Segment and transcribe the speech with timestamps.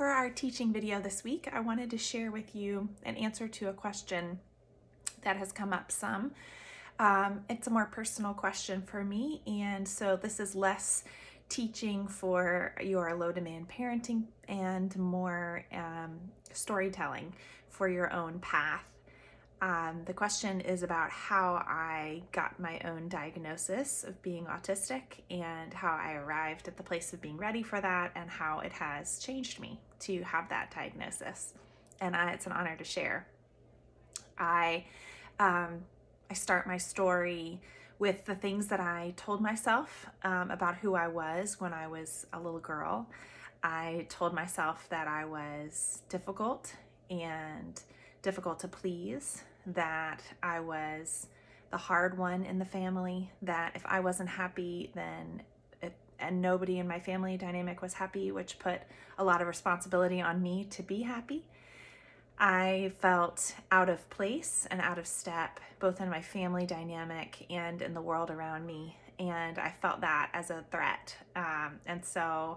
[0.00, 3.68] For our teaching video this week, I wanted to share with you an answer to
[3.68, 4.38] a question
[5.20, 6.30] that has come up some.
[6.98, 11.04] Um, it's a more personal question for me, and so this is less
[11.50, 16.18] teaching for your low demand parenting and more um,
[16.54, 17.34] storytelling
[17.68, 18.86] for your own path.
[19.62, 25.74] Um, the question is about how I got my own diagnosis of being autistic and
[25.74, 29.18] how I arrived at the place of being ready for that and how it has
[29.18, 31.52] changed me to have that diagnosis.
[32.00, 33.26] And it's an honor to share.
[34.38, 34.86] I
[35.38, 35.82] um,
[36.30, 37.60] I start my story
[37.98, 42.26] with the things that I told myself um, about who I was when I was
[42.32, 43.06] a little girl.
[43.62, 46.74] I told myself that I was difficult
[47.10, 47.80] and
[48.22, 51.26] difficult to please, that I was
[51.70, 55.42] the hard one in the family, that if I wasn't happy, then
[55.80, 58.80] it, and nobody in my family dynamic was happy, which put
[59.18, 61.44] a lot of responsibility on me to be happy.
[62.38, 67.82] I felt out of place and out of step, both in my family dynamic and
[67.82, 68.96] in the world around me.
[69.18, 71.14] And I felt that as a threat.
[71.36, 72.56] Um, and so,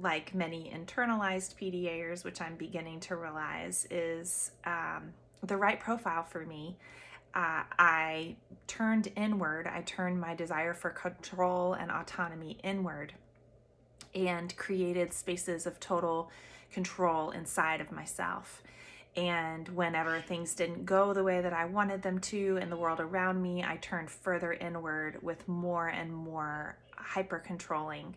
[0.00, 6.44] like many internalized PDAers, which I'm beginning to realize is um, the right profile for
[6.44, 6.76] me.
[7.34, 8.36] Uh, I
[8.66, 9.66] turned inward.
[9.66, 13.14] I turned my desire for control and autonomy inward
[14.14, 16.30] and created spaces of total
[16.72, 18.62] control inside of myself.
[19.16, 23.00] And whenever things didn't go the way that I wanted them to in the world
[23.00, 28.14] around me, I turned further inward with more and more hyper controlling.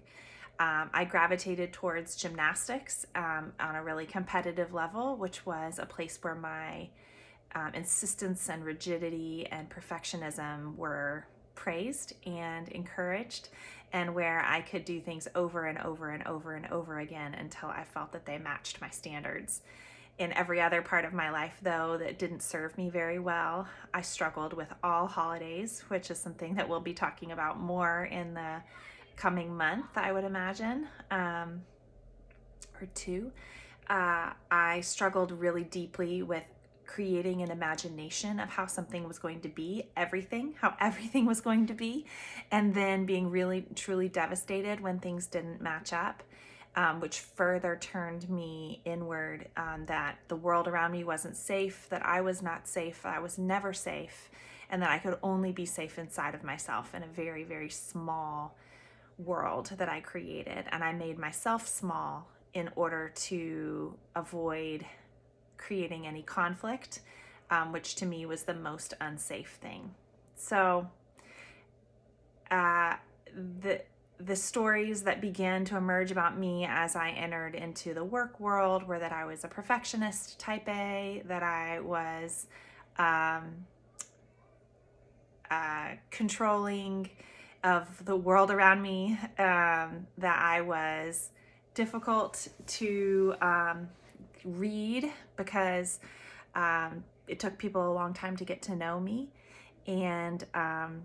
[0.59, 6.19] Um, I gravitated towards gymnastics um, on a really competitive level, which was a place
[6.21, 6.89] where my
[7.55, 13.49] um, insistence and rigidity and perfectionism were praised and encouraged,
[13.93, 17.69] and where I could do things over and over and over and over again until
[17.69, 19.61] I felt that they matched my standards.
[20.17, 24.01] In every other part of my life, though, that didn't serve me very well, I
[24.01, 28.61] struggled with all holidays, which is something that we'll be talking about more in the
[29.15, 31.63] coming month, I would imagine, um,
[32.79, 33.31] or two.
[33.89, 36.43] Uh, I struggled really deeply with
[36.93, 41.65] creating an imagination of how something was going to be, everything, how everything was going
[41.67, 42.05] to be,
[42.51, 46.23] and then being really, truly devastated when things didn't match up.
[46.73, 52.05] Um, which further turned me inward um, that the world around me wasn't safe, that
[52.05, 54.29] I was not safe, I was never safe,
[54.69, 58.55] and that I could only be safe inside of myself in a very, very small
[59.17, 60.63] world that I created.
[60.71, 64.85] And I made myself small in order to avoid
[65.61, 67.01] creating any conflict,
[67.49, 69.93] um, which to me was the most unsafe thing.
[70.35, 70.87] So,
[72.49, 72.95] uh,
[73.61, 73.81] the
[74.25, 78.87] the stories that began to emerge about me as I entered into the work world
[78.87, 82.45] were that I was a perfectionist type A, that I was
[82.99, 83.65] um,
[85.49, 87.09] uh, controlling
[87.63, 91.29] of the world around me, um, that I was
[91.73, 93.89] difficult to um,
[94.43, 95.99] read because
[96.55, 99.29] um, it took people a long time to get to know me,
[99.87, 101.03] and um,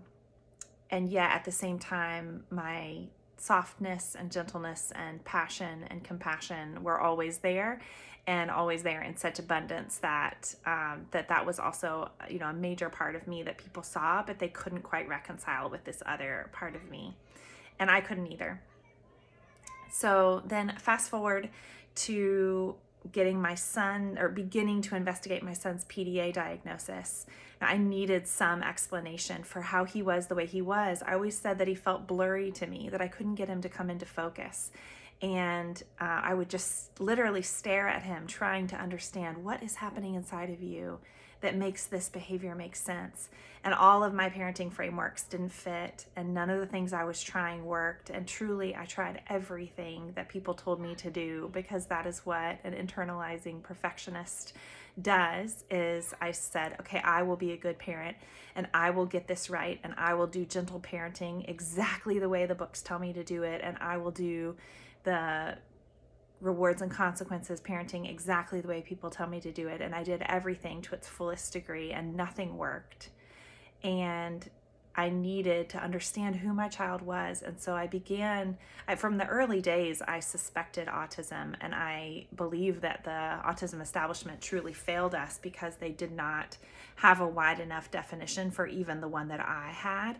[0.89, 2.99] and yet at the same time, my
[3.37, 7.79] softness and gentleness and passion and compassion were always there
[8.25, 12.53] and always there in such abundance that um, that that was also you know a
[12.53, 16.49] major part of me that people saw but they couldn't quite reconcile with this other
[16.51, 17.15] part of me.
[17.79, 18.59] And i couldn't either.
[19.91, 21.49] So then fast forward
[21.95, 22.75] to
[23.11, 27.25] getting my son or beginning to investigate my son's PDA diagnosis.
[27.59, 31.01] I needed some explanation for how he was the way he was.
[31.05, 33.69] I always said that he felt blurry to me, that I couldn't get him to
[33.69, 34.71] come into focus.
[35.21, 40.15] And uh, I would just literally stare at him, trying to understand what is happening
[40.15, 40.99] inside of you
[41.41, 43.29] that makes this behavior make sense.
[43.63, 47.21] And all of my parenting frameworks didn't fit, and none of the things I was
[47.21, 48.09] trying worked.
[48.09, 52.59] And truly, I tried everything that people told me to do because that is what
[52.63, 54.53] an internalizing perfectionist
[55.01, 58.17] does is I said, okay, I will be a good parent
[58.55, 62.45] and I will get this right and I will do gentle parenting exactly the way
[62.45, 64.55] the books tell me to do it and I will do
[65.07, 65.57] the
[66.41, 70.03] rewards and consequences parenting exactly the way people tell me to do it and I
[70.03, 73.09] did everything to its fullest degree and nothing worked.
[73.83, 74.47] And
[74.93, 77.43] I needed to understand who my child was.
[77.43, 78.57] And so I began,
[78.87, 81.55] I, from the early days, I suspected autism.
[81.61, 86.57] And I believe that the autism establishment truly failed us because they did not
[86.95, 90.17] have a wide enough definition for even the one that I had.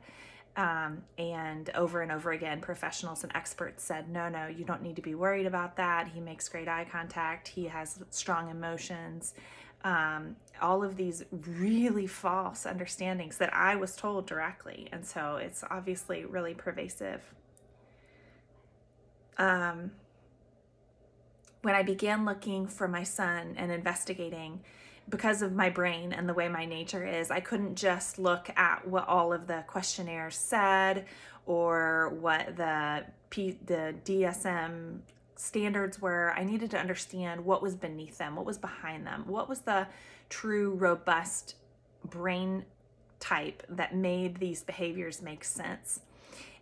[0.57, 4.95] Um, and over and over again, professionals and experts said, no, no, you don't need
[4.95, 6.07] to be worried about that.
[6.07, 9.35] He makes great eye contact, he has strong emotions.
[9.83, 14.89] Um, all of these really false understandings that I was told directly.
[14.91, 17.21] And so it's obviously really pervasive.
[19.37, 19.91] Um,
[21.61, 24.61] when I began looking for my son and investigating,
[25.09, 28.87] because of my brain and the way my nature is, I couldn't just look at
[28.87, 31.05] what all of the questionnaires said
[31.45, 34.99] or what the P, the DSM
[35.35, 36.33] standards were.
[36.35, 39.87] I needed to understand what was beneath them, what was behind them, what was the
[40.29, 41.55] true robust
[42.03, 42.65] brain
[43.19, 46.01] type that made these behaviors make sense.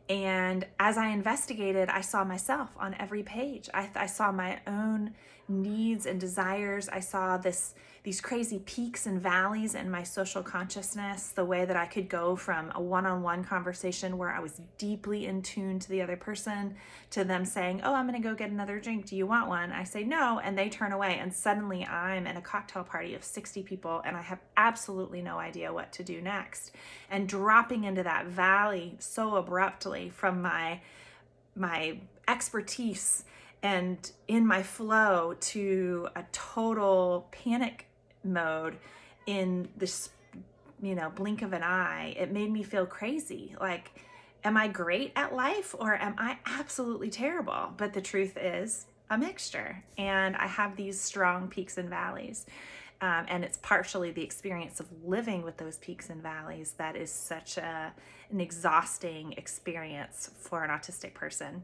[0.07, 3.69] And as I investigated, I saw myself on every page.
[3.73, 5.15] I, I saw my own
[5.47, 6.89] needs and desires.
[6.89, 11.75] I saw this these crazy peaks and valleys in my social consciousness, the way that
[11.75, 16.03] I could go from a one-on-one conversation where I was deeply in tune to the
[16.03, 16.75] other person
[17.09, 19.07] to them saying, "Oh, I'm going to go get another drink.
[19.07, 22.37] Do you want one?" I say, "No," and they turn away and suddenly I'm in
[22.37, 26.21] a cocktail party of 60 people and I have absolutely no idea what to do
[26.21, 26.71] next.
[27.09, 30.81] And dropping into that valley so abruptly from my
[31.55, 31.97] my
[32.27, 33.23] expertise
[33.63, 37.87] and in my flow to a total panic
[38.23, 38.77] mode
[39.25, 40.09] in this
[40.81, 43.55] you know blink of an eye it made me feel crazy.
[43.59, 43.91] Like
[44.43, 47.73] am i great at life or am i absolutely terrible?
[47.77, 52.45] But the truth is a mixture and i have these strong peaks and valleys
[53.01, 57.11] um, and it's partially the experience of living with those peaks and valleys that is
[57.11, 57.93] such a
[58.31, 61.63] an exhausting experience for an autistic person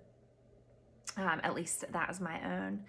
[1.18, 2.84] um, at least that is my own.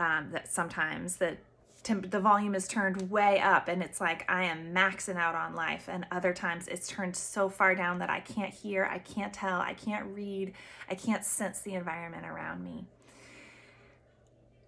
[0.00, 1.38] Um, that sometimes that
[1.82, 5.54] temp- the volume is turned way up and it's like I am maxing out on
[5.54, 9.32] life, and other times it's turned so far down that I can't hear, I can't
[9.32, 10.52] tell, I can't read,
[10.88, 12.86] I can't sense the environment around me.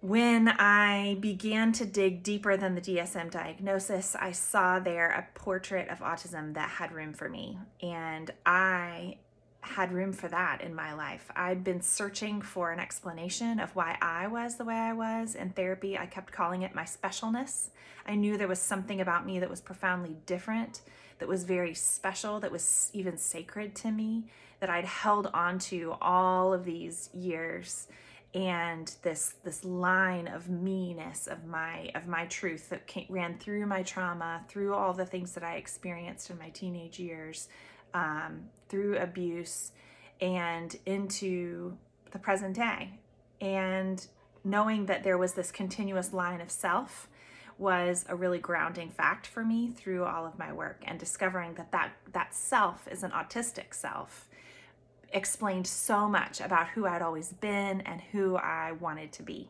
[0.01, 5.89] When I began to dig deeper than the DSM diagnosis, I saw there a portrait
[5.89, 7.59] of autism that had room for me.
[7.83, 9.17] And I
[9.61, 11.29] had room for that in my life.
[11.35, 15.51] I'd been searching for an explanation of why I was the way I was in
[15.51, 15.97] therapy.
[15.97, 17.69] I kept calling it my specialness.
[18.05, 20.81] I knew there was something about me that was profoundly different,
[21.19, 24.25] that was very special, that was even sacred to me,
[24.59, 27.87] that I'd held on to all of these years
[28.33, 33.65] and this this line of meanness of my of my truth that came, ran through
[33.65, 37.49] my trauma through all the things that i experienced in my teenage years
[37.93, 39.71] um, through abuse
[40.19, 41.77] and into
[42.11, 42.99] the present day.
[43.39, 44.05] And
[44.43, 47.07] knowing that there was this continuous line of self
[47.57, 51.71] was a really grounding fact for me through all of my work and discovering that
[51.71, 54.27] that, that self is an autistic self
[55.13, 59.49] explained so much about who I'd always been and who I wanted to be.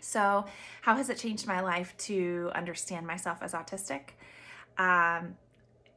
[0.00, 0.44] So,
[0.82, 4.10] how has it changed my life to understand myself as autistic?
[4.76, 5.36] Um,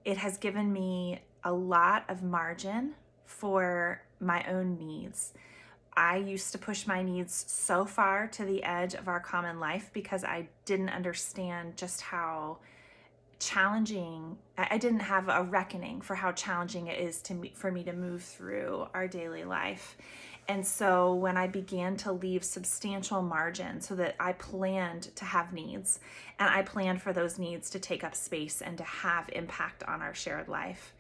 [0.06, 2.94] it has given me a lot of margin
[3.25, 5.33] for my own needs.
[5.94, 9.89] I used to push my needs so far to the edge of our common life
[9.94, 12.57] because I didn't understand just how
[13.42, 14.38] challenging
[14.70, 17.94] I didn't have a reckoning for how challenging it is to me, for me to
[17.94, 19.98] move through our daily life.
[20.48, 25.54] And so when I began to leave substantial margin so that I planned to have
[25.54, 26.00] needs
[26.40, 30.02] and I planned for those needs to take up space and to have impact on
[30.02, 30.94] our shared life.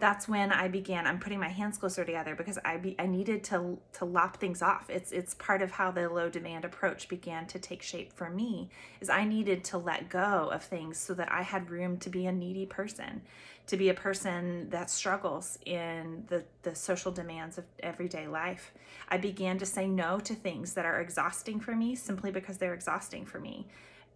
[0.00, 1.08] That's when I began.
[1.08, 4.62] I'm putting my hands closer together because I be, I needed to to lop things
[4.62, 4.88] off.
[4.88, 8.70] It's it's part of how the low demand approach began to take shape for me.
[9.00, 12.26] Is I needed to let go of things so that I had room to be
[12.26, 13.22] a needy person,
[13.66, 18.72] to be a person that struggles in the, the social demands of everyday life.
[19.08, 22.74] I began to say no to things that are exhausting for me simply because they're
[22.74, 23.66] exhausting for me.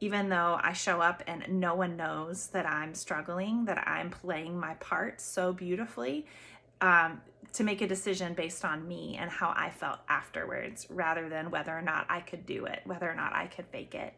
[0.03, 4.59] Even though I show up and no one knows that I'm struggling, that I'm playing
[4.59, 6.27] my part so beautifully,
[6.81, 7.21] um,
[7.53, 11.71] to make a decision based on me and how I felt afterwards rather than whether
[11.71, 14.13] or not I could do it, whether or not I could fake it.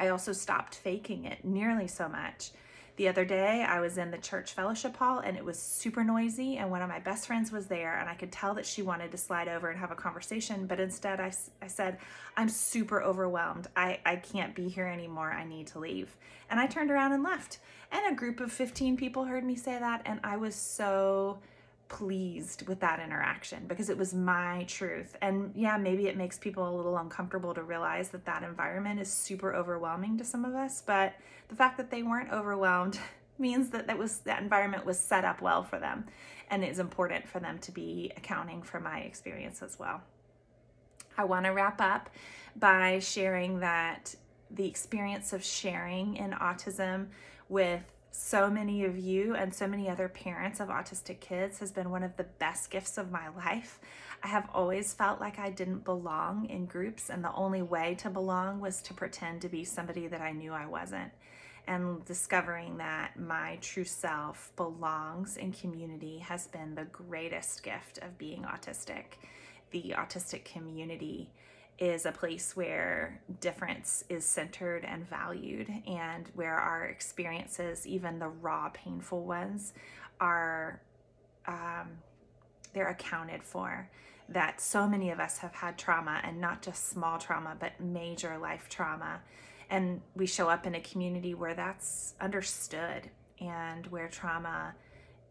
[0.00, 2.52] I also stopped faking it nearly so much
[2.98, 6.56] the other day, I was in the church fellowship hall and it was super noisy,
[6.56, 9.12] and one of my best friends was there, and I could tell that she wanted
[9.12, 11.98] to slide over and have a conversation, but instead I, I said,
[12.36, 13.68] I'm super overwhelmed.
[13.76, 15.30] I, I can't be here anymore.
[15.30, 16.16] I need to leave.
[16.50, 17.60] And I turned around and left.
[17.92, 21.38] And a group of 15 people heard me say that, and I was so
[21.88, 25.16] pleased with that interaction because it was my truth.
[25.22, 29.10] And yeah, maybe it makes people a little uncomfortable to realize that that environment is
[29.10, 31.14] super overwhelming to some of us, but
[31.48, 32.98] the fact that they weren't overwhelmed
[33.38, 36.04] means that that was that environment was set up well for them
[36.50, 40.02] and it's important for them to be accounting for my experience as well.
[41.16, 42.10] I want to wrap up
[42.56, 44.14] by sharing that
[44.50, 47.08] the experience of sharing in autism
[47.48, 51.90] with so many of you and so many other parents of autistic kids has been
[51.90, 53.80] one of the best gifts of my life.
[54.22, 58.10] I have always felt like I didn't belong in groups, and the only way to
[58.10, 61.12] belong was to pretend to be somebody that I knew I wasn't.
[61.66, 68.16] And discovering that my true self belongs in community has been the greatest gift of
[68.16, 69.18] being autistic.
[69.70, 71.30] The autistic community
[71.78, 78.28] is a place where difference is centered and valued, and where our experiences, even the
[78.28, 79.72] raw, painful ones,
[80.20, 80.80] are
[81.46, 81.88] um,
[82.72, 83.88] they're accounted for.
[84.28, 88.36] That so many of us have had trauma, and not just small trauma, but major
[88.38, 89.20] life trauma,
[89.70, 93.08] and we show up in a community where that's understood
[93.40, 94.74] and where trauma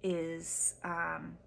[0.01, 1.37] is um,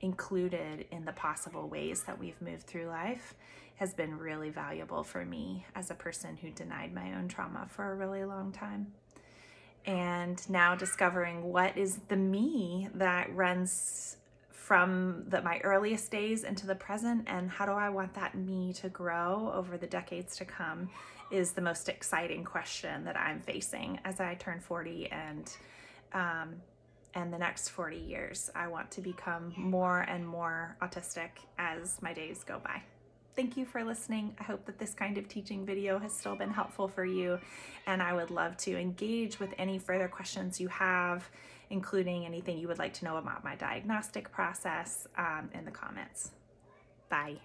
[0.00, 3.34] included in the possible ways that we've moved through life
[3.78, 7.92] has been really valuable for me as a person who denied my own trauma for
[7.92, 8.88] a really long time.
[9.86, 14.16] And now discovering what is the me that runs
[14.50, 18.72] from the, my earliest days into the present and how do I want that me
[18.74, 20.90] to grow over the decades to come
[21.30, 25.56] is the most exciting question that I'm facing as I turn 40 and
[26.12, 26.56] um,
[27.14, 28.50] and the next 40 years.
[28.54, 32.82] I want to become more and more autistic as my days go by.
[33.38, 34.34] Thank you for listening.
[34.40, 37.38] I hope that this kind of teaching video has still been helpful for you,
[37.86, 41.30] and I would love to engage with any further questions you have,
[41.70, 46.32] including anything you would like to know about my diagnostic process um, in the comments.
[47.10, 47.36] Bye.